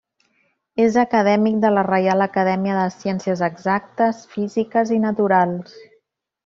[0.85, 5.81] És acadèmic de la Reial Acadèmia de Ciències Exactes, Físiques i Naturals.